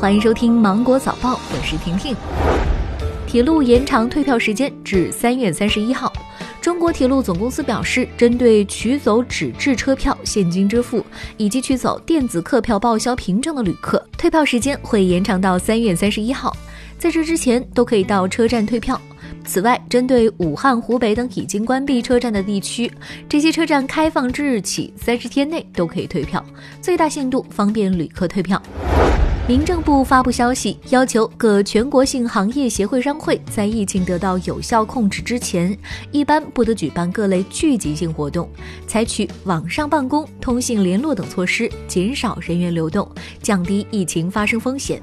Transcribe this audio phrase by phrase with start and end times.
[0.00, 2.16] 欢迎收听《芒果早报》，我是婷婷。
[3.26, 6.10] 铁路延长退票时间至三月三十一号。
[6.58, 11.04] 中国铁路总公司表示，针对取走纸质车票现金支付
[11.36, 16.56] 以及取走电子客票报销凭证的旅客，退票时间会延长到三月三十一号。
[16.98, 18.98] 在这之前，都可以到车站退票。
[19.44, 22.90] 此外，针对武汉、湖北等已经关闭车站的地区，
[23.28, 26.42] 这些车站开放之日起三十天内都可以退票，
[26.80, 28.60] 最大限度方便旅客退票。
[29.50, 35.76] 民政部发布消息，要求各全国性行业协会商会在疫情得到有效控制之前，
[36.12, 38.48] 一般不得举办各类聚集性活动，
[38.86, 43.10] 采取网上办公、通信联络等措施，减少人员流动，
[43.42, 45.02] 降低疫情发生风险。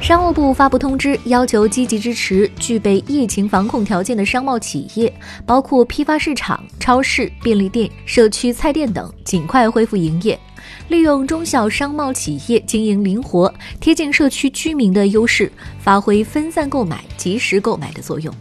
[0.00, 5.12] 商务部发布通知，要求积极支持具备疫情防控条件的商贸企业，
[5.44, 10.40] 包括批发市场、超市、便利店、社区菜店等，尽快恢复营业。
[10.88, 18.34] 利用中小商贸企业经营灵活、贴近社区居民的优势，发挥分散购买、及时购买的作用。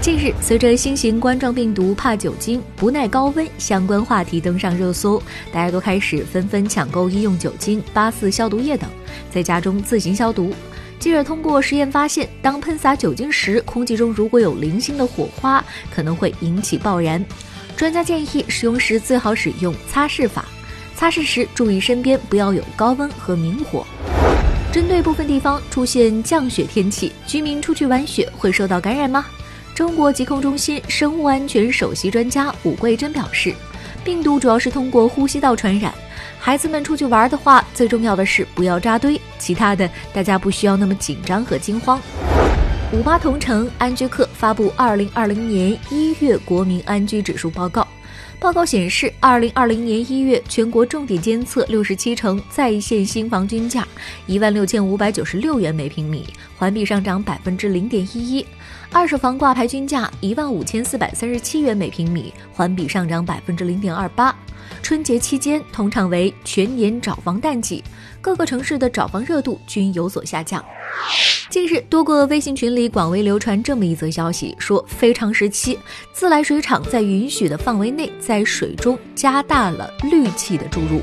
[0.00, 5.20] 近日，随着新型冠状病毒怕酒精、不耐高温相关话题登上热搜，
[5.50, 8.88] 大家都开始纷纷抢购医用酒精、八四消毒液等，
[9.32, 10.54] 在家中自行消毒。
[11.00, 17.22] 记者通过实验发现，当喷洒酒精时，空气中如果有零星的火花，可能会引起爆燃。
[17.76, 20.44] 专家建议，使用时最好使用擦拭法。
[20.96, 23.86] 擦拭时注意身边不要有高温和明火。
[24.72, 29.26] 针对部分地方出现降雪天气，居民出去玩雪会受到感染吗？
[29.74, 33.54] 中国疾控中心生物安全首席专家武桂珍表示，
[34.02, 35.92] 病毒主要是通过呼吸道传染。
[36.38, 42.00] 孩子们出去玩的话，最重要的是不要扎堆，其他的大家不需要那么紧张和惊慌。
[42.92, 47.86] 五八同城安居客发布二零二零年一月国民安居指数报告。
[48.38, 53.86] 报告显示，二零二零年一月全国重点监测六十七城在线新房均价
[54.26, 56.26] 一万六千五百九十六元每平米，
[56.56, 58.44] 环比上涨百分之零点一一；
[58.92, 64.34] 二手房挂牌均价一万五千四百三十七元每平米，环比上涨百分之零点二八。
[64.82, 67.82] 春节期间通常为全年找房淡季，
[68.20, 70.62] 各个城市的找房热度均有所下降。
[71.56, 75.78] 近日，多个微信群里广为流传这么一则消息，说非常时期，
[76.12, 81.00] 自来水厂在允许的范围内，在水中加大了氯气的注入。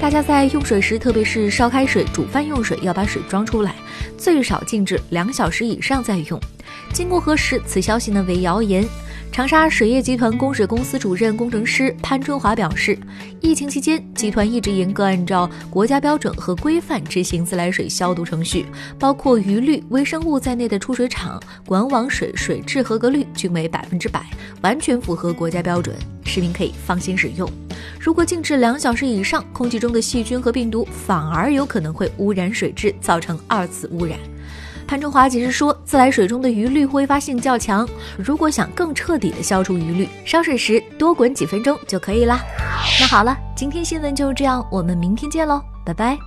[0.00, 3.74] 大家在用水时，特别是烧开水、煮饭用水，要把水装出来，
[4.16, 6.40] 最少静置两小时以上再用。
[6.94, 8.82] 经过核实，此消息呢为谣言。
[9.32, 12.98] 长沙水业集团供水公司主任工程师潘春华表示，
[13.40, 18.66] 疫情期间，集团一直严格按照国家标准和规范执行自来水消毒程序，
[18.98, 24.26] 包括余氯、微生物在内的出水厂管网水水质合格率均为百分之百，
[24.62, 27.48] 完全符合国家标准，市民可以放心使用。
[28.00, 34.18] 如果静置两小时以上，空气中的细菌和病毒反而有可能会污染水质，造成二次污染。
[34.90, 42.40] 潘中华解释说，自来水中的余氯挥发性较强，如果想更彻底的消除余氯，烧水时多滚几分钟就可以啦。
[42.98, 46.18] 那好了，今天新闻就是这样，我们明天见喽，拜拜。